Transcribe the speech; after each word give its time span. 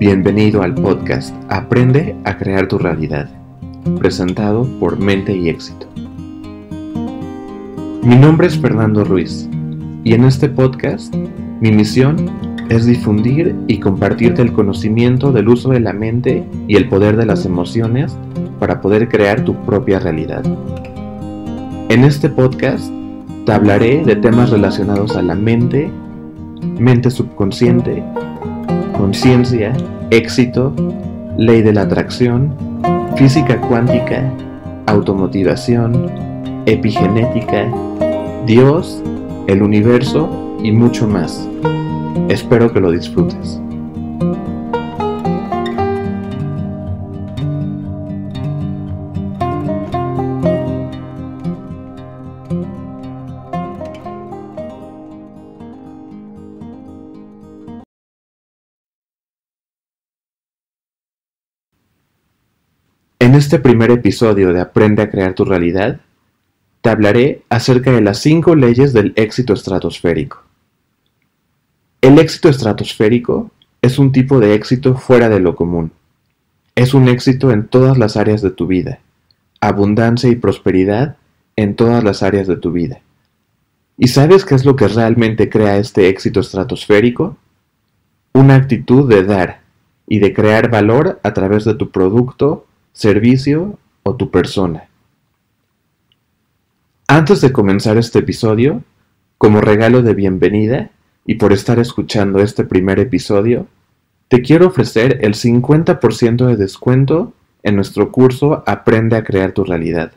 Bienvenido 0.00 0.62
al 0.62 0.74
podcast 0.76 1.34
Aprende 1.50 2.16
a 2.24 2.38
crear 2.38 2.66
tu 2.68 2.78
realidad, 2.78 3.28
presentado 3.98 4.66
por 4.80 4.98
Mente 4.98 5.36
y 5.36 5.50
Éxito. 5.50 5.86
Mi 8.02 8.16
nombre 8.16 8.46
es 8.46 8.58
Fernando 8.58 9.04
Ruiz 9.04 9.46
y 10.02 10.14
en 10.14 10.24
este 10.24 10.48
podcast 10.48 11.14
mi 11.60 11.70
misión 11.70 12.16
es 12.70 12.86
difundir 12.86 13.54
y 13.66 13.78
compartirte 13.78 14.40
el 14.40 14.54
conocimiento 14.54 15.32
del 15.32 15.50
uso 15.50 15.68
de 15.68 15.80
la 15.80 15.92
mente 15.92 16.46
y 16.66 16.76
el 16.76 16.88
poder 16.88 17.18
de 17.18 17.26
las 17.26 17.44
emociones 17.44 18.16
para 18.58 18.80
poder 18.80 19.06
crear 19.06 19.44
tu 19.44 19.54
propia 19.66 19.98
realidad. 19.98 20.42
En 21.90 22.04
este 22.04 22.30
podcast 22.30 22.90
te 23.44 23.52
hablaré 23.52 24.02
de 24.02 24.16
temas 24.16 24.48
relacionados 24.48 25.14
a 25.14 25.20
la 25.20 25.34
mente, 25.34 25.90
mente 26.78 27.10
subconsciente, 27.10 28.02
conciencia, 29.00 29.72
éxito, 30.10 30.74
ley 31.38 31.62
de 31.62 31.72
la 31.72 31.82
atracción, 31.82 32.54
física 33.16 33.58
cuántica, 33.58 34.30
automotivación, 34.86 36.10
epigenética, 36.66 37.66
Dios, 38.44 39.02
el 39.46 39.62
universo 39.62 40.28
y 40.62 40.72
mucho 40.72 41.08
más. 41.08 41.48
Espero 42.28 42.70
que 42.74 42.80
lo 42.80 42.90
disfrutes. 42.90 43.58
En 63.22 63.34
este 63.34 63.58
primer 63.58 63.90
episodio 63.90 64.54
de 64.54 64.62
Aprende 64.62 65.02
a 65.02 65.10
crear 65.10 65.34
tu 65.34 65.44
realidad, 65.44 66.00
te 66.80 66.88
hablaré 66.88 67.42
acerca 67.50 67.92
de 67.92 68.00
las 68.00 68.18
cinco 68.18 68.54
leyes 68.54 68.94
del 68.94 69.12
éxito 69.14 69.52
estratosférico. 69.52 70.42
El 72.00 72.18
éxito 72.18 72.48
estratosférico 72.48 73.50
es 73.82 73.98
un 73.98 74.10
tipo 74.10 74.40
de 74.40 74.54
éxito 74.54 74.94
fuera 74.94 75.28
de 75.28 75.38
lo 75.38 75.54
común. 75.54 75.92
Es 76.74 76.94
un 76.94 77.08
éxito 77.08 77.52
en 77.52 77.68
todas 77.68 77.98
las 77.98 78.16
áreas 78.16 78.40
de 78.40 78.52
tu 78.52 78.66
vida, 78.66 79.00
abundancia 79.60 80.30
y 80.30 80.36
prosperidad 80.36 81.18
en 81.56 81.76
todas 81.76 82.02
las 82.02 82.22
áreas 82.22 82.46
de 82.46 82.56
tu 82.56 82.72
vida. 82.72 83.02
¿Y 83.98 84.08
sabes 84.08 84.46
qué 84.46 84.54
es 84.54 84.64
lo 84.64 84.76
que 84.76 84.88
realmente 84.88 85.50
crea 85.50 85.76
este 85.76 86.08
éxito 86.08 86.40
estratosférico? 86.40 87.36
Una 88.32 88.54
actitud 88.54 89.06
de 89.06 89.24
dar 89.24 89.60
y 90.08 90.20
de 90.20 90.32
crear 90.32 90.70
valor 90.70 91.20
a 91.22 91.34
través 91.34 91.66
de 91.66 91.74
tu 91.74 91.90
producto, 91.90 92.66
servicio 92.92 93.78
o 94.02 94.16
tu 94.16 94.30
persona. 94.30 94.88
Antes 97.06 97.40
de 97.40 97.52
comenzar 97.52 97.96
este 97.96 98.20
episodio, 98.20 98.82
como 99.38 99.60
regalo 99.60 100.02
de 100.02 100.14
bienvenida 100.14 100.90
y 101.26 101.36
por 101.36 101.52
estar 101.52 101.78
escuchando 101.78 102.40
este 102.40 102.64
primer 102.64 103.00
episodio, 103.00 103.66
te 104.28 104.42
quiero 104.42 104.68
ofrecer 104.68 105.18
el 105.22 105.34
50% 105.34 106.46
de 106.46 106.56
descuento 106.56 107.32
en 107.62 107.74
nuestro 107.76 108.12
curso 108.12 108.62
Aprende 108.66 109.16
a 109.16 109.24
crear 109.24 109.52
tu 109.52 109.64
realidad. 109.64 110.12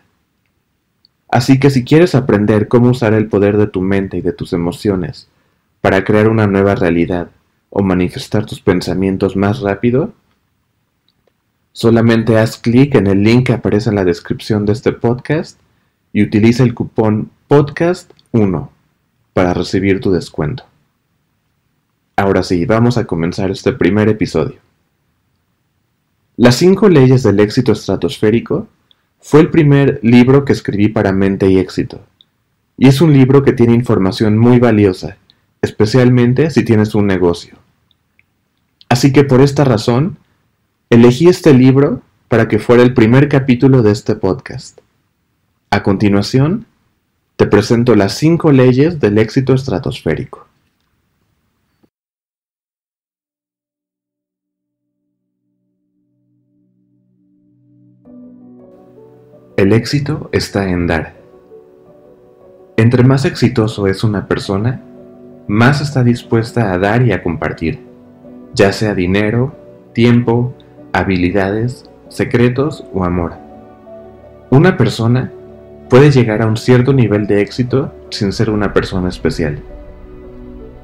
Así 1.29 1.59
que 1.59 1.71
si 1.71 1.83
quieres 1.83 2.13
aprender 2.13 2.67
cómo 2.67 2.91
usar 2.91 3.13
el 3.13 3.27
poder 3.27 3.57
de 3.57 3.65
tu 3.65 3.81
mente 3.81 4.17
y 4.17 4.21
de 4.21 4.33
tus 4.33 4.53
emociones 4.53 5.27
para 5.81 6.03
crear 6.03 6.29
una 6.29 6.45
nueva 6.45 6.75
realidad 6.75 7.29
o 7.71 7.81
manifestar 7.81 8.45
tus 8.45 8.61
pensamientos 8.61 9.35
más 9.35 9.61
rápido, 9.61 10.13
Solamente 11.73 12.37
haz 12.37 12.57
clic 12.57 12.93
en 12.93 13.07
el 13.07 13.23
link 13.23 13.47
que 13.47 13.53
aparece 13.53 13.89
en 13.89 13.95
la 13.95 14.05
descripción 14.05 14.63
de 14.65 14.73
este 14.73 14.91
podcast 14.91 15.59
y 16.13 16.21
utiliza 16.21 16.61
el 16.63 16.75
cupón 16.75 17.31
podcast1 17.49 18.69
para 19.33 19.55
recibir 19.55 19.99
tu 19.99 20.11
descuento. 20.11 20.65
Ahora 22.15 22.43
sí, 22.43 22.67
vamos 22.67 22.99
a 22.99 23.05
comenzar 23.05 23.49
este 23.49 23.73
primer 23.73 24.07
episodio. 24.07 24.59
Las 26.37 26.55
cinco 26.55 26.89
leyes 26.89 27.23
del 27.23 27.39
éxito 27.39 27.71
estratosférico 27.71 28.67
fue 29.19 29.39
el 29.39 29.49
primer 29.49 29.99
libro 30.03 30.45
que 30.45 30.53
escribí 30.53 30.89
para 30.89 31.11
Mente 31.11 31.49
y 31.49 31.57
Éxito, 31.57 32.01
y 32.77 32.87
es 32.87 33.01
un 33.01 33.13
libro 33.13 33.41
que 33.41 33.53
tiene 33.53 33.73
información 33.73 34.37
muy 34.37 34.59
valiosa, 34.59 35.17
especialmente 35.63 36.51
si 36.51 36.63
tienes 36.63 36.93
un 36.93 37.07
negocio. 37.07 37.57
Así 38.89 39.11
que 39.11 39.23
por 39.23 39.41
esta 39.41 39.63
razón, 39.63 40.17
Elegí 40.93 41.27
este 41.27 41.55
libro 41.55 42.03
para 42.27 42.47
que 42.47 42.59
fuera 42.59 42.83
el 42.83 42.93
primer 42.93 43.27
capítulo 43.27 43.81
de 43.81 43.89
este 43.91 44.13
podcast. 44.13 44.79
A 45.71 45.81
continuación, 45.81 46.67
te 47.35 47.47
presento 47.47 47.95
las 47.95 48.13
cinco 48.13 48.51
leyes 48.51 48.99
del 48.99 49.17
éxito 49.17 49.55
estratosférico. 49.55 50.45
El 59.57 59.73
éxito 59.73 60.29
está 60.31 60.69
en 60.69 60.85
dar. 60.85 61.15
Entre 62.77 63.01
más 63.01 63.25
exitoso 63.25 63.87
es 63.87 64.03
una 64.03 64.27
persona, 64.27 64.83
más 65.47 65.81
está 65.81 66.03
dispuesta 66.03 66.71
a 66.71 66.77
dar 66.77 67.01
y 67.01 67.13
a 67.13 67.23
compartir, 67.23 67.79
ya 68.53 68.71
sea 68.71 68.93
dinero, 68.93 69.55
tiempo, 69.93 70.53
habilidades, 70.93 71.89
secretos 72.09 72.85
o 72.93 73.03
amor. 73.03 73.33
Una 74.51 74.77
persona 74.77 75.31
puede 75.89 76.11
llegar 76.11 76.41
a 76.41 76.47
un 76.47 76.55
cierto 76.55 76.93
nivel 76.93 77.27
de 77.27 77.41
éxito 77.41 77.93
sin 78.09 78.31
ser 78.31 78.49
una 78.49 78.73
persona 78.73 79.09
especial. 79.09 79.59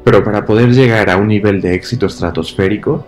Pero 0.03 0.23
para 0.23 0.45
poder 0.45 0.73
llegar 0.73 1.09
a 1.09 1.17
un 1.17 1.27
nivel 1.27 1.61
de 1.61 1.75
éxito 1.75 2.07
estratosférico, 2.07 3.05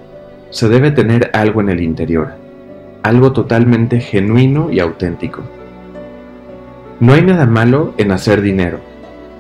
se 0.52 0.70
debe 0.70 0.92
tener 0.92 1.32
algo 1.34 1.62
en 1.62 1.70
el 1.70 1.82
interior, 1.82 2.34
algo 3.04 3.32
totalmente 3.34 4.00
genuino 4.00 4.70
y 4.72 4.80
auténtico. 4.80 5.42
No 7.00 7.14
hay 7.14 7.24
nada 7.24 7.48
malo 7.48 7.96
en 7.98 8.12
hacer 8.12 8.42
dinero 8.42 8.80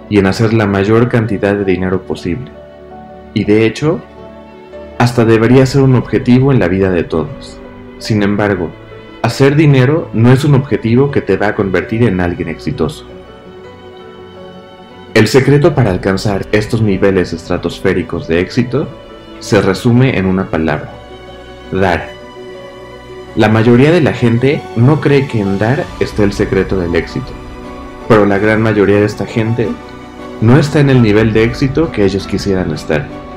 y 0.09 0.17
en 0.17 0.25
hacer 0.25 0.53
la 0.53 0.66
mayor 0.66 1.09
cantidad 1.09 1.55
de 1.55 1.66
dinero 1.66 2.01
posible. 2.01 2.50
Y 3.35 3.44
de 3.44 3.66
hecho, 3.66 4.01
hasta 5.01 5.25
debería 5.25 5.66
ser 5.66 5.81
un 5.81 5.95
objetivo 5.95 6.51
en 6.51 6.59
la 6.59 6.67
vida 6.67 6.91
de 6.91 7.03
todos. 7.03 7.57
Sin 7.97 8.22
embargo, 8.22 8.69
hacer 9.23 9.56
dinero 9.56 10.07
no 10.13 10.31
es 10.31 10.45
un 10.45 10.53
objetivo 10.53 11.09
que 11.09 11.22
te 11.22 11.38
va 11.38 11.47
a 11.47 11.56
convertir 11.56 12.03
en 12.03 12.22
alguien 12.22 12.50
exitoso. 12.50 13.07
El 15.16 15.28
secreto 15.28 15.73
para 15.73 15.89
alcanzar 15.89 16.45
estos 16.51 16.84
niveles 16.84 17.34
estratosféricos 17.34 18.28
de 18.28 18.41
éxito 18.41 18.88
se 19.39 19.59
resume 19.59 20.19
en 20.19 20.28
una 20.28 20.51
palabra, 20.51 20.91
dar. 21.72 22.07
La 23.35 23.50
mayoría 23.50 23.91
de 23.91 24.01
la 24.01 24.13
gente 24.13 24.62
no 24.75 25.01
cree 25.01 25.28
que 25.28 25.41
en 25.41 25.57
dar 25.57 25.83
esté 26.00 26.23
el 26.23 26.31
secreto 26.31 26.78
del 26.78 26.94
éxito, 26.94 27.31
pero 28.07 28.28
la 28.28 28.38
gran 28.38 28.62
mayoría 28.62 29.00
de 29.00 29.06
esta 29.06 29.25
gente 29.25 29.68
no 30.41 30.59
está 30.59 30.79
en 30.79 30.91
el 30.91 31.01
nivel 31.01 31.33
de 31.33 31.44
éxito 31.44 31.91
que 31.91 32.06
ellos 32.06 32.28
quisieran 32.28 32.72
estar. 32.72 33.31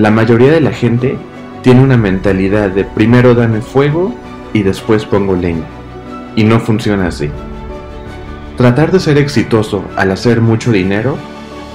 La 0.00 0.10
mayoría 0.10 0.50
de 0.50 0.62
la 0.62 0.72
gente 0.72 1.18
tiene 1.60 1.82
una 1.82 1.98
mentalidad 1.98 2.70
de 2.70 2.84
primero 2.84 3.34
dame 3.34 3.60
fuego 3.60 4.14
y 4.54 4.62
después 4.62 5.04
pongo 5.04 5.36
leña. 5.36 5.66
Y 6.36 6.44
no 6.44 6.58
funciona 6.58 7.08
así. 7.08 7.28
Tratar 8.56 8.92
de 8.92 8.98
ser 8.98 9.18
exitoso 9.18 9.84
al 9.96 10.10
hacer 10.10 10.40
mucho 10.40 10.72
dinero 10.72 11.18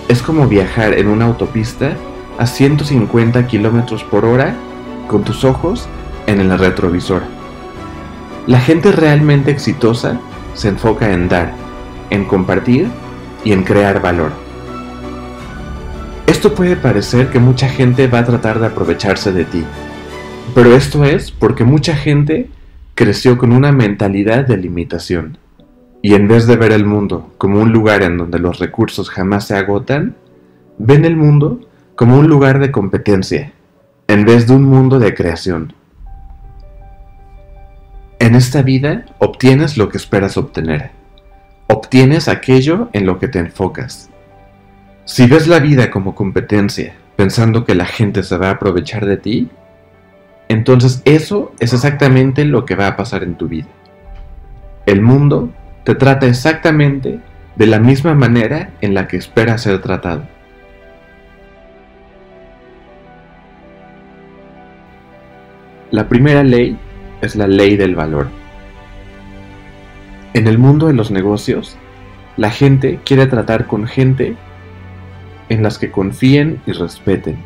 es 0.08 0.24
como 0.24 0.48
viajar 0.48 0.94
en 0.94 1.08
una 1.08 1.26
autopista 1.26 1.92
a 2.40 2.48
150 2.48 3.46
km 3.46 4.04
por 4.06 4.26
hora 4.26 4.56
con 5.08 5.24
tus 5.24 5.44
ojos 5.44 5.88
en 6.26 6.42
el 6.42 6.58
retrovisor. 6.58 7.22
La 8.48 8.60
gente 8.60 8.92
realmente 8.92 9.52
exitosa 9.52 10.20
se 10.56 10.70
enfoca 10.70 11.14
en 11.14 11.30
dar, 11.30 11.54
en 12.10 12.26
compartir 12.26 12.88
y 13.44 13.52
en 13.52 13.62
crear 13.62 14.02
valor. 14.02 14.45
Esto 16.28 16.56
puede 16.56 16.76
parecer 16.76 17.30
que 17.30 17.38
mucha 17.38 17.70
gente 17.70 18.08
va 18.08 18.20
a 18.20 18.26
tratar 18.26 18.60
de 18.60 18.66
aprovecharse 18.66 19.32
de 19.32 19.46
ti, 19.46 19.64
pero 20.56 20.76
esto 20.76 21.04
es 21.04 21.30
porque 21.30 21.64
mucha 21.64 21.96
gente 21.96 22.50
creció 22.96 23.38
con 23.38 23.52
una 23.52 23.72
mentalidad 23.72 24.48
de 24.48 24.58
limitación. 24.58 25.38
Y 26.02 26.16
en 26.16 26.28
vez 26.28 26.48
de 26.48 26.56
ver 26.56 26.72
el 26.72 26.84
mundo 26.84 27.32
como 27.38 27.60
un 27.60 27.72
lugar 27.72 28.02
en 28.02 28.18
donde 28.18 28.40
los 28.40 28.58
recursos 28.58 29.10
jamás 29.10 29.46
se 29.48 29.56
agotan, 29.56 30.16
ven 30.80 31.06
el 31.06 31.16
mundo 31.16 31.60
como 31.96 32.18
un 32.18 32.28
lugar 32.28 32.60
de 32.60 32.72
competencia, 32.72 33.54
en 34.08 34.26
vez 34.26 34.48
de 34.48 34.56
un 34.56 34.64
mundo 34.64 34.98
de 34.98 35.14
creación. 35.14 35.74
En 38.18 38.34
esta 38.34 38.64
vida 38.64 39.06
obtienes 39.20 39.78
lo 39.78 39.90
que 39.90 39.98
esperas 39.98 40.38
obtener. 40.38 40.90
Obtienes 41.68 42.28
aquello 42.28 42.90
en 42.94 43.06
lo 43.06 43.20
que 43.20 43.28
te 43.28 43.38
enfocas. 43.38 44.10
Si 45.06 45.28
ves 45.28 45.46
la 45.46 45.60
vida 45.60 45.92
como 45.92 46.16
competencia, 46.16 46.96
pensando 47.16 47.64
que 47.64 47.76
la 47.76 47.86
gente 47.86 48.24
se 48.24 48.38
va 48.38 48.48
a 48.48 48.54
aprovechar 48.54 49.06
de 49.06 49.18
ti, 49.18 49.50
entonces 50.48 51.04
eso 51.06 51.54
es 51.60 51.74
exactamente 51.74 52.44
lo 52.44 52.66
que 52.66 52.74
va 52.74 52.88
a 52.88 52.96
pasar 52.96 53.22
en 53.22 53.36
tu 53.36 53.48
vida. 53.48 53.68
El 54.88 55.04
mundo 55.04 55.52
te 55.84 55.94
trata 55.94 56.26
exactamente 56.26 57.20
de 57.56 57.68
la 57.68 57.78
misma 57.78 58.16
manera 58.16 58.72
en 58.82 58.96
la 58.96 59.08
que 59.08 59.18
espera 59.18 59.60
ser 59.60 59.80
tratado. 59.80 60.24
La 65.92 66.10
primera 66.10 66.44
ley 66.44 66.80
es 67.22 67.36
la 67.36 67.46
ley 67.46 67.78
del 67.78 67.94
valor. 67.94 68.28
En 70.34 70.48
el 70.48 70.58
mundo 70.58 70.88
de 70.88 70.94
los 70.94 71.12
negocios, 71.12 71.78
la 72.38 72.50
gente 72.50 73.00
quiere 73.06 73.28
tratar 73.28 73.68
con 73.68 73.86
gente 73.86 74.36
en 75.50 75.64
las 75.64 75.78
que 75.78 75.92
confíen 75.92 76.62
y 76.66 76.72
respeten. 76.72 77.38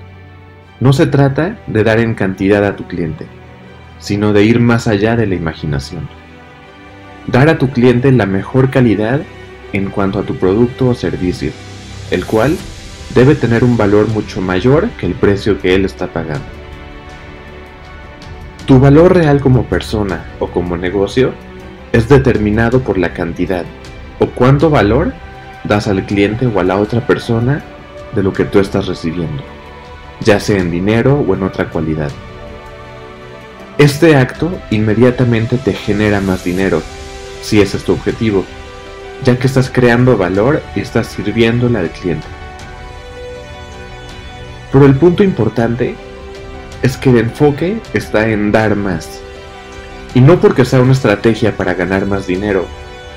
No 0.80 0.94
se 0.94 1.08
trata 1.08 1.58
de 1.68 1.84
dar 1.84 2.00
en 2.00 2.16
cantidad 2.16 2.64
a 2.66 2.76
tu 2.76 2.86
cliente, 2.88 3.26
sino 4.00 4.34
de 4.34 4.44
ir 4.44 4.60
más 4.60 4.88
allá 4.88 5.16
de 5.16 5.28
la 5.28 5.36
imaginación. 5.36 6.08
Dar 7.28 7.50
a 7.50 7.58
tu 7.58 7.70
cliente 7.70 8.12
la 8.12 8.26
mejor 8.26 8.70
calidad 8.70 9.22
en 9.74 9.90
cuanto 9.90 10.20
a 10.20 10.24
tu 10.24 10.36
producto 10.36 10.90
o 10.90 10.96
servicio, 10.96 11.52
el 12.12 12.26
cual 12.26 12.58
debe 13.14 13.36
tener 13.36 13.64
un 13.64 13.78
valor 13.78 14.08
mucho 14.08 14.42
mayor 14.42 14.90
que 14.92 15.06
el 15.06 15.14
precio 15.14 15.60
que 15.60 15.76
él 15.76 15.86
está 15.86 16.08
pagando. 16.08 16.46
Tu 18.66 18.80
valor 18.80 19.16
real 19.16 19.42
como 19.42 19.64
persona 19.64 20.26
o 20.40 20.48
como 20.48 20.78
negocio 20.78 21.34
es 21.92 22.08
determinado 22.08 22.82
por 22.82 22.98
la 22.98 23.14
cantidad 23.14 23.66
o 24.20 24.28
cuánto 24.28 24.70
valor 24.70 25.14
das 25.64 25.88
al 25.88 26.06
cliente 26.06 26.46
o 26.46 26.60
a 26.60 26.64
la 26.64 26.78
otra 26.78 27.06
persona 27.06 27.64
de 28.16 28.24
lo 28.24 28.34
que 28.34 28.46
tú 28.46 28.60
estás 28.60 28.88
recibiendo, 28.88 29.44
ya 30.22 30.40
sea 30.40 30.58
en 30.58 30.72
dinero 30.72 31.24
o 31.28 31.34
en 31.34 31.44
otra 31.44 31.70
cualidad. 31.70 32.12
Este 33.78 34.16
acto 34.16 34.52
inmediatamente 34.72 35.58
te 35.58 35.74
genera 35.74 36.20
más 36.20 36.44
dinero, 36.44 36.82
si 37.42 37.62
ese 37.62 37.78
es 37.78 37.84
tu 37.84 37.94
objetivo, 37.94 38.44
ya 39.24 39.38
que 39.38 39.48
estás 39.48 39.70
creando 39.70 40.18
valor 40.18 40.62
y 40.76 40.82
estás 40.82 41.08
sirviéndole 41.08 41.80
al 41.80 41.90
cliente. 41.90 42.28
Pero 44.72 44.86
el 44.86 44.96
punto 44.96 45.24
importante 45.24 45.96
es 46.82 46.98
que 46.98 47.10
el 47.10 47.18
enfoque 47.18 47.80
está 47.94 48.30
en 48.30 48.52
dar 48.52 48.76
más. 48.76 49.22
Y 50.14 50.22
no 50.22 50.40
porque 50.40 50.66
sea 50.66 50.82
una 50.82 50.94
estrategia 50.94 51.56
para 51.56 51.74
ganar 51.74 52.06
más 52.06 52.28
dinero, 52.28 52.66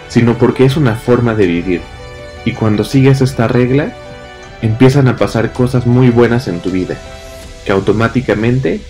sino 0.08 0.36
porque 0.36 0.64
es 0.64 0.76
una 0.76 0.94
forma 0.94 1.34
de 1.34 1.46
vivir. 1.46 1.80
Y 2.44 2.52
cuando 2.52 2.84
sigues 2.84 3.20
esta 3.20 3.48
regla, 3.48 3.92
empiezan 4.62 5.08
a 5.08 5.16
pasar 5.16 5.52
cosas 5.52 5.86
muy 5.86 6.08
buenas 6.08 6.48
en 6.48 6.60
tu 6.60 6.70
vida, 6.70 6.96
que 7.66 7.72
automáticamente 7.72 8.80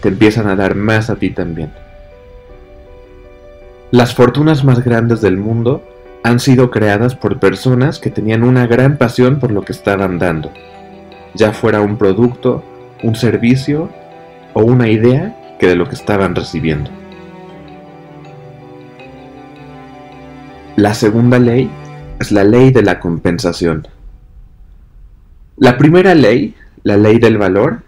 te 0.00 0.08
empiezan 0.08 0.48
a 0.48 0.56
dar 0.56 0.74
más 0.74 1.10
a 1.10 1.16
ti 1.16 1.30
también. 1.30 1.72
Las 3.90 4.14
fortunas 4.14 4.64
más 4.64 4.84
grandes 4.84 5.20
del 5.20 5.36
mundo 5.36 5.82
han 6.22 6.40
sido 6.40 6.70
creadas 6.70 7.14
por 7.14 7.38
personas 7.38 7.98
que 7.98 8.10
tenían 8.10 8.42
una 8.42 8.66
gran 8.66 8.96
pasión 8.96 9.38
por 9.40 9.50
lo 9.50 9.62
que 9.62 9.72
estaban 9.72 10.18
dando, 10.18 10.52
ya 11.34 11.52
fuera 11.52 11.80
un 11.80 11.96
producto, 11.96 12.62
un 13.02 13.14
servicio 13.16 13.88
o 14.54 14.62
una 14.62 14.88
idea 14.88 15.56
que 15.58 15.66
de 15.66 15.76
lo 15.76 15.88
que 15.88 15.94
estaban 15.94 16.34
recibiendo. 16.34 16.90
La 20.76 20.94
segunda 20.94 21.40
ley 21.40 21.68
es 22.20 22.30
la 22.30 22.44
ley 22.44 22.70
de 22.70 22.82
la 22.82 23.00
compensación. 23.00 23.88
La 25.60 25.76
primera 25.76 26.14
ley, 26.14 26.54
la 26.84 26.96
ley 26.96 27.18
del 27.18 27.36
valor, 27.36 27.82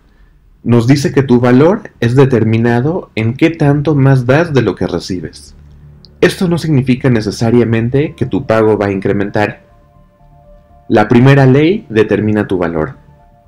nos 0.65 0.89
dice 0.89 1.13
que 1.13 1.23
tu 1.23 1.39
valor 1.39 1.91
es 2.01 2.17
determinado 2.17 3.11
en 3.15 3.35
qué 3.35 3.51
tanto 3.51 3.95
más 3.95 4.27
das 4.27 4.53
de 4.53 4.63
lo 4.63 4.75
que 4.75 4.89
recibes. 4.89 5.55
Esto 6.21 6.49
no 6.49 6.59
significa 6.59 7.11
necesariamente 7.11 8.15
que 8.17 8.27
tu 8.27 8.45
pago 8.45 8.77
va 8.77 8.87
a 8.87 8.91
incrementar. 8.91 9.61
La 10.89 11.07
primera 11.07 11.47
ley 11.47 11.87
determina 11.89 12.49
tu 12.49 12.59
valor, 12.59 12.97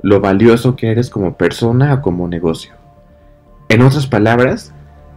lo 0.03 0.21
valioso 0.21 0.77
que 0.77 0.93
eres 0.93 1.11
como 1.11 1.37
persona 1.37 1.93
o 1.93 2.01
como 2.01 2.29
negocio. 2.29 2.75
En 3.69 3.83
otras 3.83 4.07
palabras, 4.07 4.73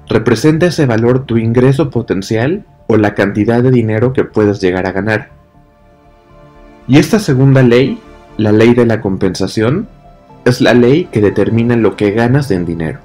representa 0.10 0.66
ese 0.66 0.88
valor 0.88 1.28
tu 1.28 1.38
ingreso 1.38 1.92
potencial 1.92 2.66
o 2.88 2.98
la 2.98 3.14
cantidad 3.14 3.62
de 3.62 3.70
dinero 3.70 4.14
que 4.14 4.24
puedes 4.24 4.60
llegar 4.62 4.88
a 4.88 4.92
ganar. 4.92 5.30
Y 6.88 6.98
esta 6.98 7.20
segunda 7.20 7.62
ley 7.62 8.00
la 8.38 8.52
ley 8.52 8.74
de 8.74 8.86
la 8.86 9.00
compensación 9.00 9.88
es 10.44 10.60
la 10.60 10.74
ley 10.74 11.06
que 11.06 11.22
determina 11.22 11.78
lo 11.78 11.96
que 11.96 12.12
ganas 12.12 12.52
en 12.52 12.66
dinero. 12.66 13.00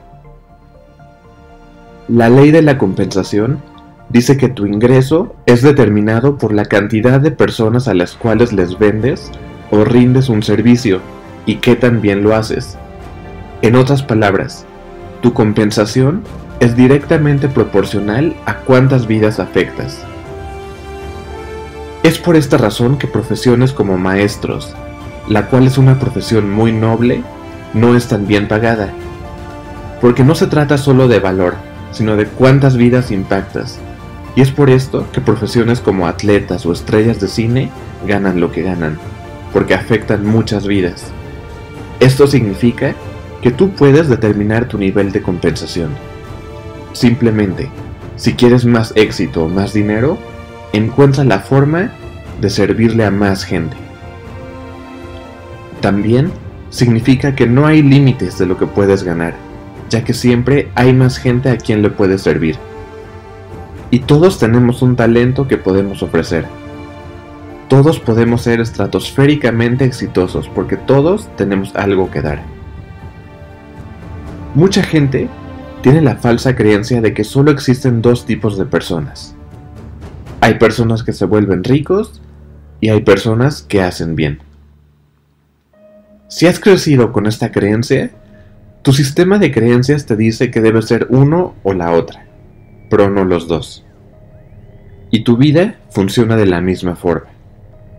La 2.08 2.28
ley 2.28 2.50
de 2.50 2.62
la 2.62 2.78
compensación 2.78 3.60
dice 4.08 4.36
que 4.36 4.48
tu 4.48 4.66
ingreso 4.66 5.36
es 5.46 5.62
determinado 5.62 6.36
por 6.36 6.52
la 6.52 6.64
cantidad 6.64 7.20
de 7.20 7.30
personas 7.30 7.86
a 7.86 7.94
las 7.94 8.14
cuales 8.14 8.52
les 8.52 8.76
vendes 8.76 9.30
o 9.70 9.84
rindes 9.84 10.28
un 10.28 10.42
servicio 10.42 11.00
y 11.46 11.56
qué 11.56 11.76
tan 11.76 12.00
bien 12.00 12.24
lo 12.24 12.34
haces. 12.34 12.76
En 13.62 13.76
otras 13.76 14.02
palabras, 14.02 14.66
tu 15.22 15.32
compensación 15.32 16.22
es 16.58 16.74
directamente 16.74 17.48
proporcional 17.48 18.34
a 18.46 18.56
cuántas 18.56 19.06
vidas 19.06 19.38
afectas. 19.38 20.04
Es 22.02 22.18
por 22.18 22.34
esta 22.34 22.58
razón 22.58 22.98
que 22.98 23.06
profesiones 23.06 23.72
como 23.72 23.96
maestros, 23.96 24.74
la 25.30 25.46
cual 25.46 25.68
es 25.68 25.78
una 25.78 25.96
profesión 26.00 26.50
muy 26.50 26.72
noble, 26.72 27.22
no 27.72 27.96
es 27.96 28.08
tan 28.08 28.26
bien 28.26 28.48
pagada. 28.48 28.92
Porque 30.00 30.24
no 30.24 30.34
se 30.34 30.48
trata 30.48 30.76
solo 30.76 31.06
de 31.06 31.20
valor, 31.20 31.54
sino 31.92 32.16
de 32.16 32.26
cuántas 32.26 32.76
vidas 32.76 33.12
impactas. 33.12 33.78
Y 34.34 34.40
es 34.40 34.50
por 34.50 34.70
esto 34.70 35.06
que 35.12 35.20
profesiones 35.20 35.78
como 35.78 36.08
atletas 36.08 36.66
o 36.66 36.72
estrellas 36.72 37.20
de 37.20 37.28
cine 37.28 37.70
ganan 38.08 38.40
lo 38.40 38.50
que 38.50 38.62
ganan, 38.62 38.98
porque 39.52 39.74
afectan 39.74 40.26
muchas 40.26 40.66
vidas. 40.66 41.06
Esto 42.00 42.26
significa 42.26 42.96
que 43.40 43.52
tú 43.52 43.70
puedes 43.70 44.08
determinar 44.08 44.66
tu 44.66 44.78
nivel 44.78 45.12
de 45.12 45.22
compensación. 45.22 45.90
Simplemente, 46.92 47.70
si 48.16 48.34
quieres 48.34 48.64
más 48.64 48.92
éxito 48.96 49.44
o 49.44 49.48
más 49.48 49.72
dinero, 49.72 50.18
encuentra 50.72 51.22
la 51.22 51.38
forma 51.38 51.92
de 52.40 52.50
servirle 52.50 53.04
a 53.04 53.12
más 53.12 53.44
gente. 53.44 53.76
También 55.80 56.30
significa 56.70 57.34
que 57.34 57.46
no 57.46 57.66
hay 57.66 57.82
límites 57.82 58.38
de 58.38 58.46
lo 58.46 58.56
que 58.56 58.66
puedes 58.66 59.02
ganar, 59.02 59.34
ya 59.88 60.04
que 60.04 60.14
siempre 60.14 60.68
hay 60.74 60.92
más 60.92 61.18
gente 61.18 61.50
a 61.50 61.56
quien 61.56 61.82
le 61.82 61.90
puedes 61.90 62.22
servir. 62.22 62.56
Y 63.90 64.00
todos 64.00 64.38
tenemos 64.38 64.82
un 64.82 64.94
talento 64.94 65.48
que 65.48 65.56
podemos 65.56 66.02
ofrecer. 66.02 66.46
Todos 67.68 67.98
podemos 67.98 68.42
ser 68.42 68.60
estratosféricamente 68.60 69.84
exitosos 69.84 70.48
porque 70.48 70.76
todos 70.76 71.28
tenemos 71.36 71.74
algo 71.74 72.10
que 72.10 72.20
dar. 72.20 72.42
Mucha 74.54 74.82
gente 74.82 75.28
tiene 75.82 76.02
la 76.02 76.16
falsa 76.16 76.56
creencia 76.56 77.00
de 77.00 77.14
que 77.14 77.24
solo 77.24 77.50
existen 77.50 78.02
dos 78.02 78.26
tipos 78.26 78.58
de 78.58 78.66
personas. 78.66 79.34
Hay 80.40 80.54
personas 80.54 81.02
que 81.02 81.12
se 81.12 81.24
vuelven 81.24 81.64
ricos 81.64 82.20
y 82.80 82.88
hay 82.88 83.02
personas 83.02 83.62
que 83.62 83.82
hacen 83.82 84.16
bien. 84.16 84.40
Si 86.30 86.46
has 86.46 86.60
crecido 86.60 87.10
con 87.10 87.26
esta 87.26 87.50
creencia, 87.50 88.10
tu 88.82 88.92
sistema 88.92 89.40
de 89.40 89.50
creencias 89.50 90.06
te 90.06 90.14
dice 90.14 90.52
que 90.52 90.60
debe 90.60 90.80
ser 90.80 91.08
uno 91.10 91.56
o 91.64 91.72
la 91.72 91.90
otra, 91.90 92.24
pero 92.88 93.10
no 93.10 93.24
los 93.24 93.48
dos. 93.48 93.84
Y 95.10 95.24
tu 95.24 95.36
vida 95.36 95.74
funciona 95.90 96.36
de 96.36 96.46
la 96.46 96.60
misma 96.60 96.94
forma. 96.94 97.30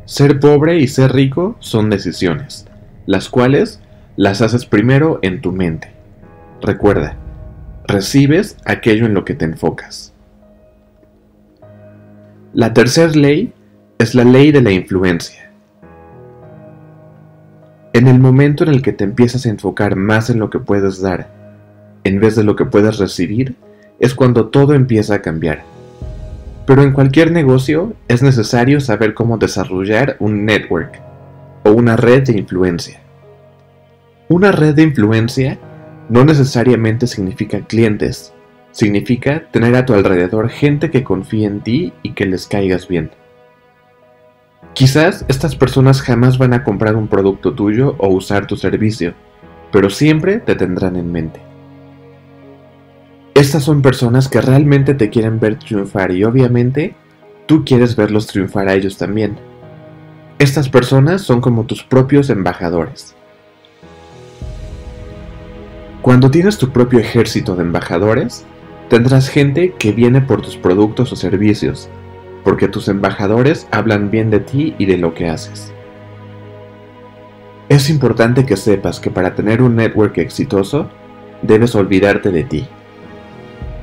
Ser 0.06 0.40
pobre 0.40 0.80
y 0.80 0.88
ser 0.88 1.12
rico 1.12 1.58
son 1.60 1.90
decisiones, 1.90 2.66
las 3.06 3.28
cuales 3.28 3.82
las 4.16 4.42
haces 4.42 4.66
primero 4.66 5.20
en 5.24 5.42
tu 5.42 5.52
mente. 5.52 5.92
Recuerda, 6.62 7.18
recibes 7.86 8.56
aquello 8.64 9.08
en 9.08 9.14
lo 9.14 9.26
que 9.26 9.34
te 9.34 9.44
enfocas. 9.44 10.14
La 12.54 12.74
tercera 12.74 13.12
ley 13.12 13.54
es 14.00 14.16
la 14.16 14.24
ley 14.24 14.54
de 14.54 14.62
la 14.62 14.72
influencia. 14.72 15.41
En 17.94 18.08
el 18.08 18.20
momento 18.20 18.64
en 18.64 18.70
el 18.70 18.82
que 18.82 18.94
te 18.94 19.04
empiezas 19.04 19.46
a 19.46 19.50
enfocar 19.50 19.98
más 19.98 20.30
en 20.30 20.40
lo 20.40 20.50
que 20.50 20.60
puedes 20.60 21.02
dar, 21.02 21.30
en 22.06 22.22
vez 22.22 22.38
de 22.38 22.44
lo 22.46 22.56
que 22.56 22.64
puedes 22.64 22.98
recibir, 23.00 23.56
es 24.00 24.16
cuando 24.16 24.48
todo 24.48 24.74
empieza 24.74 25.16
a 25.16 25.22
cambiar. 25.22 25.64
Pero 26.66 26.84
en 26.84 26.94
cualquier 26.94 27.32
negocio 27.32 27.94
es 28.08 28.24
necesario 28.24 28.80
saber 28.80 29.14
cómo 29.14 29.38
desarrollar 29.38 30.16
un 30.20 30.46
network 30.46 31.02
o 31.66 31.72
una 31.72 31.98
red 31.98 32.24
de 32.24 32.38
influencia. 32.38 33.02
Una 34.30 34.54
red 34.54 34.74
de 34.74 34.84
influencia 34.84 35.60
no 36.08 36.24
necesariamente 36.24 37.08
significa 37.08 37.60
clientes, 37.60 38.32
significa 38.72 39.44
tener 39.52 39.76
a 39.76 39.86
tu 39.86 39.94
alrededor 39.94 40.50
gente 40.50 40.90
que 40.92 41.04
confíe 41.04 41.46
en 41.46 41.60
ti 41.60 41.92
y 42.04 42.14
que 42.14 42.26
les 42.26 42.48
caigas 42.48 42.88
bien. 42.88 43.12
Quizás 44.74 45.26
estas 45.28 45.56
personas 45.56 46.02
jamás 46.02 46.38
van 46.38 46.54
a 46.54 46.64
comprar 46.64 46.96
un 46.96 47.08
producto 47.08 47.54
tuyo 47.54 47.96
o 47.98 48.08
usar 48.08 48.48
tu 48.48 48.56
servicio, 48.56 49.14
pero 49.72 49.90
siempre 49.90 50.40
te 50.40 50.56
tendrán 50.56 50.96
en 50.96 51.12
mente. 51.12 51.42
Estas 53.34 53.64
son 53.64 53.82
personas 53.82 54.28
que 54.28 54.42
realmente 54.42 54.94
te 54.94 55.10
quieren 55.10 55.40
ver 55.40 55.58
triunfar 55.58 56.12
y 56.12 56.24
obviamente 56.24 56.96
tú 57.48 57.66
quieres 57.66 57.96
verlos 57.96 58.28
triunfar 58.28 58.70
a 58.70 58.74
ellos 58.74 58.98
también. 58.98 59.38
Estas 60.40 60.70
personas 60.70 61.22
son 61.22 61.42
como 61.42 61.66
tus 61.66 61.84
propios 61.84 62.30
embajadores. 62.30 63.16
Cuando 66.02 66.32
tienes 66.32 66.58
tu 66.58 66.72
propio 66.72 67.00
ejército 67.00 67.56
de 67.56 67.62
embajadores, 67.62 68.46
tendrás 68.90 69.30
gente 69.30 69.74
que 69.78 69.92
viene 69.92 70.22
por 70.22 70.42
tus 70.42 70.58
productos 70.58 71.14
o 71.14 71.16
servicios, 71.16 71.90
porque 72.44 72.68
tus 72.68 72.88
embajadores 72.88 73.68
hablan 73.72 74.10
bien 74.12 74.30
de 74.30 74.40
ti 74.40 74.76
y 74.78 74.86
de 74.86 74.98
lo 74.98 75.14
que 75.14 75.30
haces. 75.30 75.72
Es 77.70 77.90
importante 77.90 78.46
que 78.46 78.58
sepas 78.58 79.00
que 79.00 79.12
para 79.12 79.36
tener 79.36 79.62
un 79.62 79.76
network 79.76 80.18
exitoso, 80.18 80.90
debes 81.42 81.76
olvidarte 81.76 82.32
de 82.32 82.44
ti. 82.44 82.68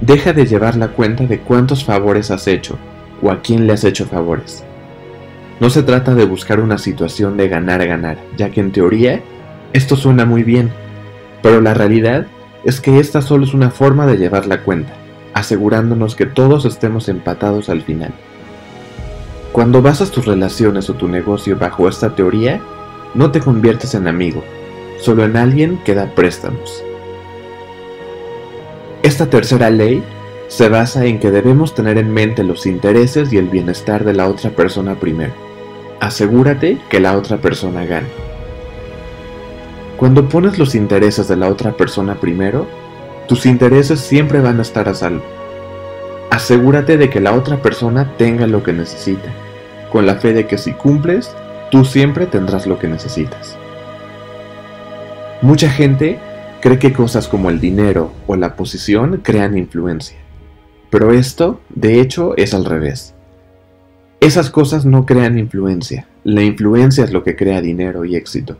Deja 0.00 0.32
de 0.32 0.46
llevar 0.46 0.76
la 0.76 0.88
cuenta 0.88 1.24
de 1.24 1.40
cuántos 1.40 1.84
favores 1.84 2.30
has 2.30 2.46
hecho 2.46 2.78
o 3.22 3.30
a 3.30 3.40
quién 3.40 3.66
le 3.66 3.72
has 3.72 3.84
hecho 3.84 4.06
favores. 4.06 4.64
No 5.60 5.70
se 5.70 5.82
trata 5.82 6.14
de 6.14 6.24
buscar 6.24 6.60
una 6.60 6.78
situación 6.78 7.36
de 7.36 7.48
ganar-ganar, 7.48 8.18
ya 8.36 8.50
que 8.50 8.60
en 8.60 8.70
teoría 8.72 9.20
esto 9.72 9.96
suena 9.96 10.24
muy 10.24 10.44
bien, 10.44 10.70
pero 11.42 11.60
la 11.60 11.74
realidad 11.74 12.26
es 12.64 12.80
que 12.80 13.00
esta 13.00 13.22
solo 13.22 13.44
es 13.44 13.54
una 13.54 13.70
forma 13.70 14.06
de 14.06 14.18
llevar 14.18 14.46
la 14.46 14.62
cuenta, 14.62 14.92
asegurándonos 15.34 16.14
que 16.14 16.26
todos 16.26 16.64
estemos 16.64 17.08
empatados 17.08 17.68
al 17.68 17.82
final. 17.82 18.12
Cuando 19.52 19.82
basas 19.82 20.10
tus 20.10 20.26
relaciones 20.26 20.90
o 20.90 20.94
tu 20.94 21.08
negocio 21.08 21.56
bajo 21.56 21.88
esta 21.88 22.14
teoría, 22.14 22.60
no 23.14 23.30
te 23.30 23.40
conviertes 23.40 23.94
en 23.94 24.06
amigo, 24.06 24.44
solo 25.00 25.24
en 25.24 25.36
alguien 25.36 25.78
que 25.84 25.94
da 25.94 26.14
préstamos. 26.14 26.84
Esta 29.02 29.30
tercera 29.30 29.70
ley 29.70 30.02
se 30.48 30.68
basa 30.68 31.06
en 31.06 31.18
que 31.18 31.30
debemos 31.30 31.74
tener 31.74 31.98
en 31.98 32.12
mente 32.12 32.44
los 32.44 32.66
intereses 32.66 33.32
y 33.32 33.38
el 33.38 33.48
bienestar 33.48 34.04
de 34.04 34.14
la 34.14 34.28
otra 34.28 34.50
persona 34.50 34.94
primero. 34.94 35.32
Asegúrate 36.00 36.78
que 36.88 37.00
la 37.00 37.16
otra 37.16 37.38
persona 37.38 37.84
gane. 37.84 38.08
Cuando 39.96 40.28
pones 40.28 40.58
los 40.58 40.74
intereses 40.74 41.26
de 41.26 41.36
la 41.36 41.48
otra 41.48 41.72
persona 41.72 42.14
primero, 42.20 42.66
tus 43.26 43.46
intereses 43.46 44.00
siempre 44.00 44.40
van 44.40 44.58
a 44.58 44.62
estar 44.62 44.88
a 44.88 44.94
salvo. 44.94 45.37
Asegúrate 46.30 46.96
de 46.98 47.10
que 47.10 47.20
la 47.20 47.32
otra 47.32 47.62
persona 47.62 48.16
tenga 48.16 48.46
lo 48.46 48.62
que 48.62 48.72
necesita, 48.72 49.30
con 49.90 50.06
la 50.06 50.16
fe 50.16 50.32
de 50.32 50.46
que 50.46 50.58
si 50.58 50.72
cumples, 50.72 51.34
tú 51.70 51.84
siempre 51.84 52.26
tendrás 52.26 52.66
lo 52.66 52.78
que 52.78 52.88
necesitas. 52.88 53.56
Mucha 55.40 55.70
gente 55.70 56.18
cree 56.60 56.78
que 56.78 56.92
cosas 56.92 57.28
como 57.28 57.50
el 57.50 57.60
dinero 57.60 58.12
o 58.26 58.36
la 58.36 58.56
posición 58.56 59.20
crean 59.22 59.56
influencia. 59.56 60.18
Pero 60.90 61.12
esto, 61.12 61.60
de 61.68 62.00
hecho, 62.00 62.36
es 62.36 62.54
al 62.54 62.64
revés. 62.64 63.14
Esas 64.20 64.50
cosas 64.50 64.84
no 64.84 65.06
crean 65.06 65.38
influencia. 65.38 66.08
La 66.24 66.42
influencia 66.42 67.04
es 67.04 67.12
lo 67.12 67.22
que 67.22 67.36
crea 67.36 67.60
dinero 67.60 68.04
y 68.04 68.16
éxito. 68.16 68.58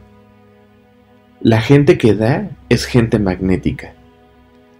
La 1.40 1.60
gente 1.60 1.98
que 1.98 2.14
da 2.14 2.48
es 2.68 2.84
gente 2.84 3.18
magnética. 3.18 3.94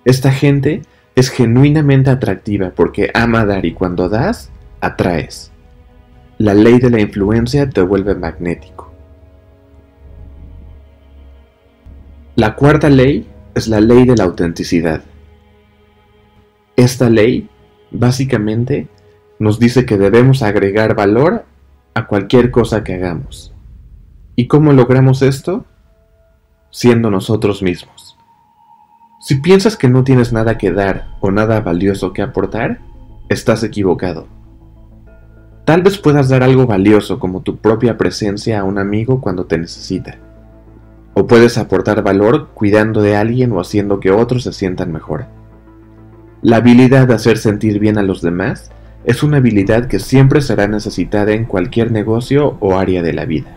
Esta 0.05 0.31
gente 0.31 0.83
es 1.19 1.31
genuinamente 1.31 2.11
atractiva 2.11 2.71
porque 2.71 3.11
ama 3.13 3.45
dar 3.45 3.67
y 3.67 3.73
cuando 3.73 4.09
das, 4.09 4.53
atraes. 4.81 5.51
La 6.39 6.55
ley 6.55 6.79
de 6.79 6.91
la 6.91 7.01
influencia 7.01 7.69
te 7.69 7.83
vuelve 7.83 8.15
magnético. 8.15 8.93
La 12.37 12.55
cuarta 12.55 12.89
ley 12.89 13.27
es 13.57 13.67
la 13.67 13.81
ley 13.81 14.05
de 14.05 14.15
la 14.15 14.23
autenticidad. 14.23 15.03
Esta 16.77 17.11
ley, 17.11 17.51
básicamente, 17.91 18.87
nos 19.41 19.59
dice 19.59 19.85
que 19.87 19.99
debemos 19.99 20.45
agregar 20.45 20.95
valor 20.95 21.45
a 21.95 22.07
cualquier 22.07 22.53
cosa 22.53 22.85
que 22.85 22.95
hagamos. 22.95 23.53
¿Y 24.37 24.47
cómo 24.47 24.73
logramos 24.73 25.23
esto? 25.23 25.65
Siendo 26.71 27.11
nosotros 27.11 27.61
mismos. 27.61 28.08
Si 29.19 29.37
piensas 29.37 29.77
que 29.77 29.89
no 29.89 30.05
tienes 30.05 30.33
nada 30.33 30.59
que 30.59 30.73
dar 30.73 31.09
o 31.21 31.31
nada 31.31 31.61
valioso 31.61 32.13
que 32.13 32.23
aportar, 32.23 32.79
estás 33.29 33.63
equivocado. 33.63 34.27
Tal 35.65 35.83
vez 35.83 35.99
puedas 35.99 36.29
dar 36.29 36.43
algo 36.43 36.67
valioso 36.67 37.19
como 37.19 37.43
tu 37.43 37.57
propia 37.57 37.99
presencia 37.99 38.61
a 38.61 38.65
un 38.65 38.79
amigo 38.79 39.21
cuando 39.21 39.45
te 39.45 39.59
necesita 39.59 40.19
o 41.19 41.27
puedes 41.27 41.59
aportar 41.59 42.05
valor 42.05 42.51
cuidando 42.55 43.03
de 43.03 43.17
alguien 43.17 43.51
o 43.51 43.61
haciendo 43.61 43.99
que 43.99 44.13
otros 44.13 44.45
se 44.45 44.53
sientan 44.53 44.93
mejor. 44.93 45.27
La 46.43 46.59
habilidad 46.59 47.09
de 47.09 47.15
hacer 47.15 47.39
sentir 47.39 47.81
bien 47.81 47.99
a 47.99 48.05
los 48.05 48.23
demás 48.23 48.71
es 49.05 49.25
una 49.25 49.39
habilidad 49.39 49.87
que 49.87 49.99
siempre 49.99 50.41
será 50.43 50.69
necesitada 50.69 51.33
en 51.33 51.45
cualquier 51.45 51.91
negocio 51.91 52.57
o 52.61 52.79
área 52.79 53.03
de 53.03 53.13
la 53.13 53.25
vida. 53.25 53.57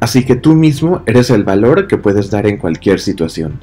Así 0.00 0.24
que 0.24 0.36
tú 0.36 0.54
mismo 0.54 1.02
eres 1.06 1.30
el 1.30 1.44
valor 1.44 1.88
que 1.88 1.98
puedes 1.98 2.30
dar 2.30 2.46
en 2.46 2.56
cualquier 2.56 3.00
situación. 3.00 3.60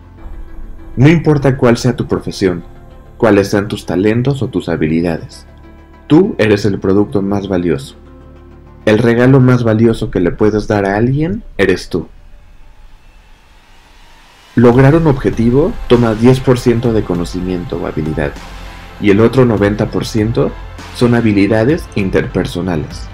No 0.98 1.10
importa 1.10 1.58
cuál 1.58 1.78
sea 1.78 1.96
tu 1.96 2.08
profesión, 2.08 2.64
cuáles 3.18 3.50
sean 3.50 3.68
tus 3.68 3.86
talentos 3.86 4.42
o 4.42 4.48
tus 4.48 4.70
habilidades, 4.70 5.46
tú 6.08 6.36
eres 6.38 6.66
el 6.66 6.80
producto 6.80 7.22
más 7.22 7.48
valioso. 7.48 7.96
El 8.86 9.00
regalo 9.00 9.40
más 9.40 9.64
valioso 9.64 10.12
que 10.12 10.20
le 10.20 10.32
puedes 10.32 10.68
dar 10.68 10.86
a 10.86 10.96
alguien 10.96 11.44
eres 11.58 11.90
tú. 11.90 12.08
Lograr 14.56 14.96
un 14.96 15.08
objetivo 15.08 15.74
toma 15.88 16.14
10% 16.14 16.92
de 16.92 17.04
conocimiento 17.04 17.78
o 17.78 17.88
habilidad, 17.88 18.32
y 19.02 19.10
el 19.10 19.20
otro 19.20 19.46
90% 19.46 20.52
son 20.96 21.16
habilidades 21.16 21.86
interpersonales. 21.96 23.08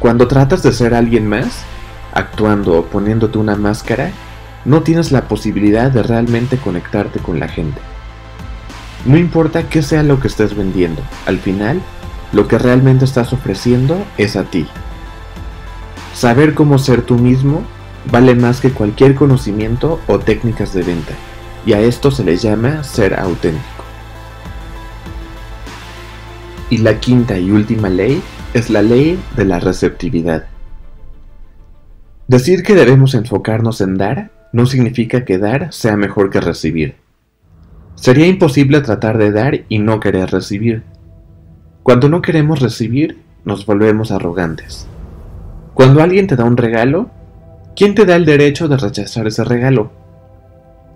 Cuando 0.00 0.26
tratas 0.26 0.62
de 0.62 0.72
ser 0.72 0.92
alguien 0.94 1.28
más, 1.28 1.64
actuando 2.14 2.78
o 2.78 2.84
poniéndote 2.86 3.38
una 3.38 3.56
máscara, 3.56 4.10
no 4.64 4.82
tienes 4.82 5.12
la 5.12 5.28
posibilidad 5.28 5.90
de 5.90 6.02
realmente 6.02 6.56
conectarte 6.56 7.18
con 7.18 7.38
la 7.38 7.48
gente. 7.48 7.80
No 9.04 9.18
importa 9.18 9.68
qué 9.68 9.82
sea 9.82 10.02
lo 10.02 10.20
que 10.20 10.28
estés 10.28 10.56
vendiendo, 10.56 11.02
al 11.26 11.38
final 11.38 11.82
lo 12.32 12.48
que 12.48 12.58
realmente 12.58 13.04
estás 13.04 13.32
ofreciendo 13.32 14.02
es 14.16 14.36
a 14.36 14.44
ti. 14.44 14.66
Saber 16.14 16.54
cómo 16.54 16.78
ser 16.78 17.02
tú 17.02 17.16
mismo 17.16 17.62
vale 18.10 18.34
más 18.34 18.60
que 18.60 18.70
cualquier 18.70 19.14
conocimiento 19.14 20.00
o 20.06 20.18
técnicas 20.18 20.72
de 20.72 20.82
venta, 20.82 21.12
y 21.66 21.74
a 21.74 21.80
esto 21.80 22.10
se 22.10 22.24
le 22.24 22.36
llama 22.36 22.82
ser 22.82 23.18
auténtico. 23.18 23.84
Y 26.70 26.78
la 26.78 26.98
quinta 26.98 27.38
y 27.38 27.50
última 27.50 27.88
ley 27.88 28.22
es 28.54 28.70
la 28.70 28.82
ley 28.82 29.20
de 29.36 29.44
la 29.44 29.60
receptividad. 29.60 30.46
Decir 32.26 32.62
que 32.62 32.74
debemos 32.74 33.14
enfocarnos 33.14 33.82
en 33.82 33.96
dar 33.96 34.30
no 34.52 34.64
significa 34.64 35.24
que 35.26 35.36
dar 35.36 35.72
sea 35.72 35.96
mejor 35.96 36.30
que 36.30 36.40
recibir. 36.40 36.96
Sería 37.96 38.26
imposible 38.26 38.80
tratar 38.80 39.18
de 39.18 39.30
dar 39.30 39.60
y 39.68 39.78
no 39.78 40.00
querer 40.00 40.30
recibir. 40.30 40.82
Cuando 41.82 42.08
no 42.08 42.22
queremos 42.22 42.60
recibir, 42.60 43.18
nos 43.44 43.66
volvemos 43.66 44.10
arrogantes. 44.10 44.86
Cuando 45.74 46.02
alguien 46.02 46.26
te 46.26 46.36
da 46.36 46.44
un 46.44 46.56
regalo, 46.56 47.10
¿quién 47.76 47.94
te 47.94 48.06
da 48.06 48.16
el 48.16 48.24
derecho 48.24 48.68
de 48.68 48.78
rechazar 48.78 49.26
ese 49.26 49.44
regalo? 49.44 49.92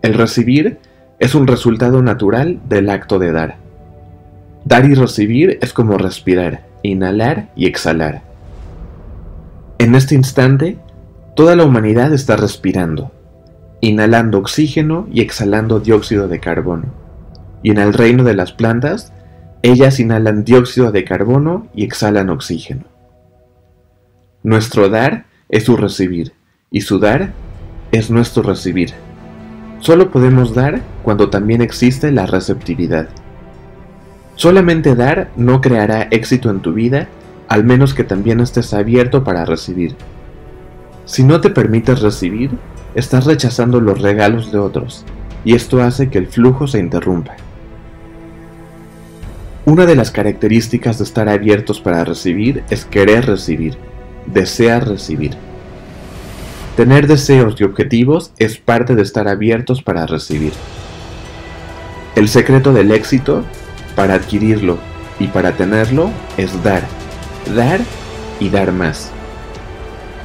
El 0.00 0.14
recibir 0.14 0.78
es 1.18 1.34
un 1.34 1.46
resultado 1.46 2.02
natural 2.02 2.60
del 2.68 2.88
acto 2.88 3.18
de 3.18 3.32
dar. 3.32 3.56
Dar 4.64 4.86
y 4.86 4.94
recibir 4.94 5.58
es 5.60 5.74
como 5.74 5.98
respirar, 5.98 6.64
inhalar 6.82 7.50
y 7.54 7.66
exhalar. 7.66 8.22
En 9.78 9.94
este 9.94 10.14
instante, 10.14 10.78
toda 11.38 11.54
la 11.54 11.64
humanidad 11.64 12.12
está 12.12 12.34
respirando, 12.34 13.12
inhalando 13.80 14.38
oxígeno 14.38 15.06
y 15.12 15.20
exhalando 15.20 15.78
dióxido 15.78 16.26
de 16.26 16.40
carbono. 16.40 16.86
Y 17.62 17.70
en 17.70 17.78
el 17.78 17.92
reino 17.92 18.24
de 18.24 18.34
las 18.34 18.50
plantas, 18.50 19.12
ellas 19.62 20.00
inhalan 20.00 20.42
dióxido 20.42 20.90
de 20.90 21.04
carbono 21.04 21.68
y 21.76 21.84
exhalan 21.84 22.28
oxígeno. 22.30 22.86
Nuestro 24.42 24.88
dar 24.88 25.26
es 25.48 25.62
su 25.62 25.76
recibir, 25.76 26.32
y 26.72 26.80
su 26.80 26.98
dar 26.98 27.34
es 27.92 28.10
nuestro 28.10 28.42
recibir. 28.42 28.90
Solo 29.78 30.10
podemos 30.10 30.56
dar 30.56 30.80
cuando 31.04 31.30
también 31.30 31.62
existe 31.62 32.10
la 32.10 32.26
receptividad. 32.26 33.10
Solamente 34.34 34.96
dar 34.96 35.30
no 35.36 35.60
creará 35.60 36.08
éxito 36.10 36.50
en 36.50 36.62
tu 36.62 36.72
vida, 36.72 37.06
al 37.46 37.62
menos 37.62 37.94
que 37.94 38.02
también 38.02 38.40
estés 38.40 38.74
abierto 38.74 39.22
para 39.22 39.44
recibir. 39.44 39.94
Si 41.08 41.24
no 41.24 41.40
te 41.40 41.48
permites 41.48 42.02
recibir, 42.02 42.50
estás 42.94 43.24
rechazando 43.24 43.80
los 43.80 44.02
regalos 44.02 44.52
de 44.52 44.58
otros, 44.58 45.06
y 45.42 45.54
esto 45.54 45.82
hace 45.82 46.10
que 46.10 46.18
el 46.18 46.26
flujo 46.26 46.66
se 46.66 46.80
interrumpa. 46.80 47.34
Una 49.64 49.86
de 49.86 49.96
las 49.96 50.10
características 50.10 50.98
de 50.98 51.04
estar 51.04 51.30
abiertos 51.30 51.80
para 51.80 52.04
recibir 52.04 52.62
es 52.68 52.84
querer 52.84 53.24
recibir, 53.24 53.78
desear 54.26 54.86
recibir. 54.86 55.30
Tener 56.76 57.06
deseos 57.06 57.58
y 57.58 57.64
objetivos 57.64 58.32
es 58.36 58.58
parte 58.58 58.94
de 58.94 59.00
estar 59.00 59.28
abiertos 59.28 59.82
para 59.82 60.04
recibir. 60.04 60.52
El 62.16 62.28
secreto 62.28 62.74
del 62.74 62.90
éxito 62.90 63.44
para 63.96 64.12
adquirirlo 64.12 64.76
y 65.18 65.28
para 65.28 65.52
tenerlo 65.52 66.10
es 66.36 66.62
dar, 66.62 66.82
dar 67.56 67.80
y 68.40 68.50
dar 68.50 68.72
más. 68.72 69.10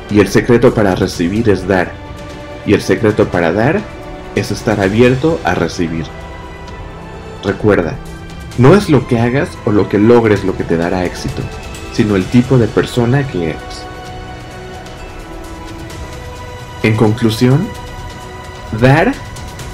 Y 0.10 0.20
el 0.20 0.28
secreto 0.28 0.74
para 0.74 0.96
recibir 0.96 1.50
es 1.50 1.68
dar. 1.68 1.92
Y 2.66 2.74
el 2.74 2.82
secreto 2.82 3.28
para 3.30 3.52
dar 3.52 3.82
es 4.36 4.52
estar 4.52 4.80
abierto 4.80 5.40
a 5.44 5.54
recibir. 5.54 6.06
Recuerda, 7.44 7.96
no 8.58 8.76
es 8.76 8.90
lo 8.90 9.08
que 9.08 9.20
hagas 9.20 9.50
o 9.66 9.72
lo 9.72 9.90
que 9.90 9.98
logres 9.98 10.44
lo 10.44 10.56
que 10.56 10.64
te 10.64 10.78
dará 10.78 11.06
éxito, 11.06 11.42
sino 11.94 12.16
el 12.16 12.26
tipo 12.26 12.58
de 12.58 12.68
persona 12.68 13.28
que 13.28 13.50
eres. 13.50 13.86
En 16.84 16.96
conclusión, 16.96 17.68
dar, 18.82 19.14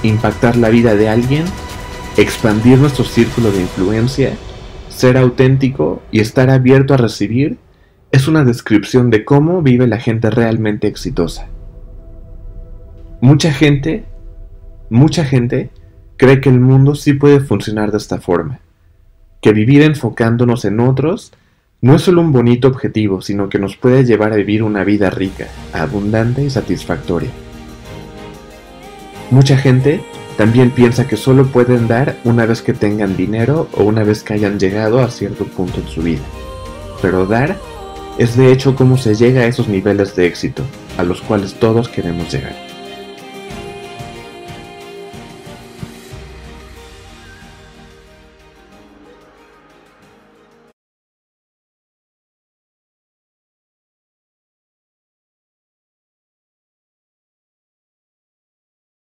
impactar 0.03 0.55
la 0.55 0.69
vida 0.69 0.95
de 0.95 1.09
alguien, 1.09 1.45
expandir 2.17 2.77
nuestro 2.77 3.03
círculo 3.03 3.51
de 3.51 3.62
influencia, 3.62 4.33
ser 4.89 5.17
auténtico 5.17 6.01
y 6.12 6.19
estar 6.19 6.50
abierto 6.50 6.93
a 6.93 6.98
recibir 6.98 7.57
es 8.11 8.27
una 8.27 8.43
descripción 8.43 9.09
de 9.09 9.23
cómo 9.23 9.61
vive 9.61 9.87
la 9.87 9.99
gente 9.99 10.29
realmente 10.29 10.87
exitosa. 10.87 11.47
Mucha 13.21 13.51
gente, 13.51 14.05
mucha 14.89 15.25
gente 15.25 15.69
cree 16.17 16.41
que 16.41 16.49
el 16.49 16.59
mundo 16.59 16.95
sí 16.95 17.13
puede 17.13 17.39
funcionar 17.39 17.91
de 17.91 17.97
esta 17.97 18.19
forma, 18.19 18.59
que 19.41 19.53
vivir 19.53 19.81
enfocándonos 19.81 20.65
en 20.65 20.79
otros 20.79 21.31
no 21.81 21.95
es 21.95 22.01
solo 22.01 22.21
un 22.21 22.33
bonito 22.33 22.67
objetivo, 22.67 23.21
sino 23.21 23.47
que 23.47 23.59
nos 23.59 23.77
puede 23.77 24.03
llevar 24.03 24.33
a 24.33 24.37
vivir 24.37 24.63
una 24.63 24.83
vida 24.83 25.09
rica, 25.09 25.47
abundante 25.71 26.43
y 26.43 26.49
satisfactoria. 26.49 27.29
Mucha 29.31 29.55
gente 29.57 30.01
también 30.37 30.71
piensa 30.71 31.07
que 31.07 31.15
solo 31.15 31.45
pueden 31.45 31.87
dar 31.87 32.17
una 32.23 32.45
vez 32.45 32.61
que 32.61 32.73
tengan 32.73 33.15
dinero 33.15 33.69
o 33.77 33.83
una 33.83 34.03
vez 34.03 34.23
que 34.23 34.33
hayan 34.33 34.59
llegado 34.59 34.99
a 34.99 35.09
cierto 35.09 35.45
punto 35.45 35.79
en 35.79 35.87
su 35.87 36.01
vida. 36.01 36.23
Pero 37.01 37.25
dar 37.25 37.57
es 38.19 38.35
de 38.35 38.51
hecho 38.51 38.75
cómo 38.75 38.97
se 38.97 39.15
llega 39.15 39.41
a 39.41 39.45
esos 39.47 39.69
niveles 39.69 40.13
de 40.15 40.27
éxito, 40.27 40.63
a 40.97 41.03
los 41.03 41.21
cuales 41.21 41.53
todos 41.53 41.88
queremos 41.88 42.31
llegar. 42.31 42.68